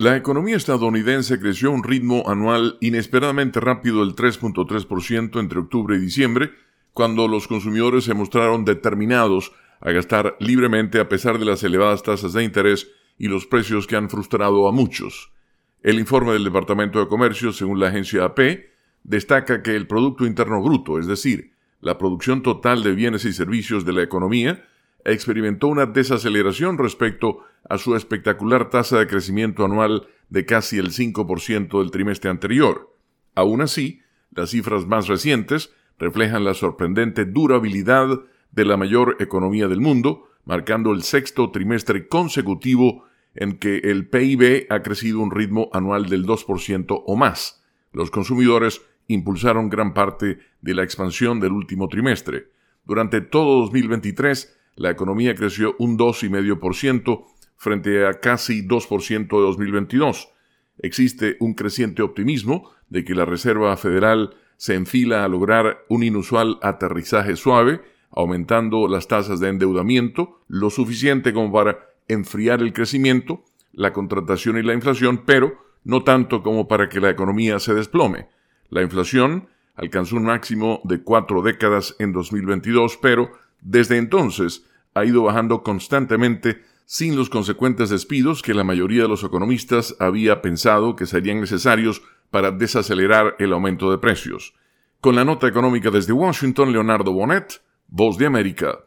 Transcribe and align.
La 0.00 0.16
economía 0.16 0.54
estadounidense 0.54 1.40
creció 1.40 1.70
a 1.70 1.72
un 1.72 1.82
ritmo 1.82 2.22
anual 2.28 2.78
inesperadamente 2.80 3.58
rápido 3.58 4.06
del 4.06 4.14
3.3% 4.14 5.40
entre 5.40 5.58
octubre 5.58 5.96
y 5.96 5.98
diciembre, 5.98 6.52
cuando 6.92 7.26
los 7.26 7.48
consumidores 7.48 8.04
se 8.04 8.14
mostraron 8.14 8.64
determinados 8.64 9.50
a 9.80 9.90
gastar 9.90 10.36
libremente 10.38 11.00
a 11.00 11.08
pesar 11.08 11.40
de 11.40 11.46
las 11.46 11.64
elevadas 11.64 12.04
tasas 12.04 12.32
de 12.32 12.44
interés 12.44 12.88
y 13.18 13.26
los 13.26 13.46
precios 13.46 13.88
que 13.88 13.96
han 13.96 14.08
frustrado 14.08 14.68
a 14.68 14.72
muchos. 14.72 15.32
El 15.82 15.98
informe 15.98 16.32
del 16.32 16.44
Departamento 16.44 17.00
de 17.00 17.08
Comercio, 17.08 17.52
según 17.52 17.80
la 17.80 17.88
agencia 17.88 18.24
AP, 18.24 18.66
destaca 19.02 19.64
que 19.64 19.74
el 19.74 19.88
Producto 19.88 20.26
Interno 20.26 20.62
Bruto, 20.62 21.00
es 21.00 21.08
decir, 21.08 21.54
la 21.80 21.98
producción 21.98 22.44
total 22.44 22.84
de 22.84 22.92
bienes 22.92 23.24
y 23.24 23.32
servicios 23.32 23.84
de 23.84 23.94
la 23.94 24.04
economía, 24.04 24.64
experimentó 25.10 25.68
una 25.68 25.86
desaceleración 25.86 26.78
respecto 26.78 27.40
a 27.68 27.78
su 27.78 27.94
espectacular 27.94 28.70
tasa 28.70 28.98
de 28.98 29.06
crecimiento 29.06 29.64
anual 29.64 30.08
de 30.28 30.44
casi 30.44 30.78
el 30.78 30.90
5% 30.90 31.78
del 31.80 31.90
trimestre 31.90 32.30
anterior. 32.30 32.94
Aún 33.34 33.60
así, 33.60 34.02
las 34.30 34.50
cifras 34.50 34.86
más 34.86 35.08
recientes 35.08 35.72
reflejan 35.98 36.44
la 36.44 36.54
sorprendente 36.54 37.24
durabilidad 37.24 38.20
de 38.52 38.64
la 38.64 38.76
mayor 38.76 39.16
economía 39.20 39.68
del 39.68 39.80
mundo, 39.80 40.28
marcando 40.44 40.92
el 40.92 41.02
sexto 41.02 41.50
trimestre 41.50 42.08
consecutivo 42.08 43.04
en 43.34 43.58
que 43.58 43.78
el 43.78 44.08
PIB 44.08 44.66
ha 44.70 44.82
crecido 44.82 45.20
un 45.20 45.30
ritmo 45.30 45.68
anual 45.72 46.08
del 46.08 46.26
2% 46.26 47.02
o 47.06 47.16
más. 47.16 47.62
Los 47.92 48.10
consumidores 48.10 48.82
impulsaron 49.06 49.68
gran 49.68 49.94
parte 49.94 50.38
de 50.60 50.74
la 50.74 50.82
expansión 50.82 51.40
del 51.40 51.52
último 51.52 51.88
trimestre. 51.88 52.50
Durante 52.84 53.20
todo 53.20 53.60
2023, 53.60 54.57
la 54.78 54.90
economía 54.90 55.34
creció 55.34 55.74
un 55.78 55.98
2,5% 55.98 57.24
frente 57.56 58.06
a 58.06 58.20
casi 58.20 58.66
2% 58.66 59.28
de 59.28 59.42
2022. 59.42 60.28
Existe 60.78 61.36
un 61.40 61.54
creciente 61.54 62.02
optimismo 62.02 62.70
de 62.88 63.04
que 63.04 63.16
la 63.16 63.24
Reserva 63.24 63.76
Federal 63.76 64.36
se 64.56 64.74
enfila 64.74 65.24
a 65.24 65.28
lograr 65.28 65.84
un 65.88 66.04
inusual 66.04 66.58
aterrizaje 66.62 67.34
suave, 67.34 67.80
aumentando 68.12 68.86
las 68.86 69.08
tasas 69.08 69.40
de 69.40 69.48
endeudamiento 69.48 70.40
lo 70.46 70.70
suficiente 70.70 71.32
como 71.32 71.52
para 71.52 71.90
enfriar 72.06 72.60
el 72.60 72.72
crecimiento, 72.72 73.42
la 73.72 73.92
contratación 73.92 74.58
y 74.58 74.62
la 74.62 74.74
inflación, 74.74 75.24
pero 75.26 75.58
no 75.82 76.04
tanto 76.04 76.44
como 76.44 76.68
para 76.68 76.88
que 76.88 77.00
la 77.00 77.10
economía 77.10 77.58
se 77.58 77.74
desplome. 77.74 78.28
La 78.70 78.82
inflación 78.82 79.48
alcanzó 79.74 80.16
un 80.16 80.24
máximo 80.24 80.80
de 80.84 81.02
cuatro 81.02 81.42
décadas 81.42 81.96
en 81.98 82.12
2022, 82.12 82.96
pero 83.02 83.32
desde 83.60 83.96
entonces 83.96 84.67
ha 84.98 85.04
ido 85.04 85.22
bajando 85.22 85.62
constantemente 85.62 86.62
sin 86.84 87.16
los 87.16 87.28
consecuentes 87.28 87.90
despidos 87.90 88.42
que 88.42 88.54
la 88.54 88.64
mayoría 88.64 89.02
de 89.02 89.08
los 89.08 89.22
economistas 89.22 89.94
había 89.98 90.40
pensado 90.40 90.96
que 90.96 91.06
serían 91.06 91.40
necesarios 91.40 92.02
para 92.30 92.50
desacelerar 92.50 93.36
el 93.38 93.52
aumento 93.52 93.90
de 93.90 93.98
precios. 93.98 94.54
Con 95.00 95.14
la 95.14 95.24
nota 95.24 95.46
económica 95.46 95.90
desde 95.90 96.12
Washington, 96.12 96.72
Leonardo 96.72 97.12
Bonet, 97.12 97.62
Voz 97.88 98.18
de 98.18 98.26
América. 98.26 98.74